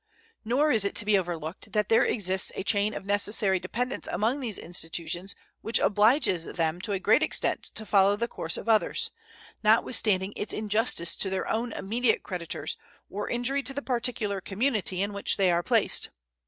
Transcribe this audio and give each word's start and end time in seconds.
Nor 0.43 0.71
is 0.71 0.83
it 0.83 0.95
to 0.95 1.05
be 1.05 1.15
overlooked 1.15 1.73
that 1.73 1.87
there 1.89 2.03
exists 2.03 2.51
a 2.55 2.63
chain 2.63 2.95
of 2.95 3.05
necessary 3.05 3.59
dependence 3.59 4.07
among 4.11 4.39
these 4.39 4.57
institutions 4.57 5.35
which 5.61 5.77
obliges 5.77 6.45
them 6.45 6.81
to 6.81 6.93
a 6.93 6.97
great 6.97 7.21
extent 7.21 7.61
to 7.75 7.85
follow 7.85 8.15
the 8.15 8.27
course 8.27 8.57
of 8.57 8.67
others, 8.67 9.11
notwithstanding 9.63 10.33
its 10.35 10.53
injustice 10.53 11.15
to 11.17 11.29
their 11.29 11.47
own 11.47 11.71
immediate 11.73 12.23
creditors 12.23 12.77
or 13.11 13.29
injury 13.29 13.61
to 13.61 13.75
the 13.75 13.81
particular 13.83 14.41
community 14.41 15.03
in 15.03 15.13
which 15.13 15.37
they 15.37 15.51
are 15.51 15.61
placed. 15.61 16.09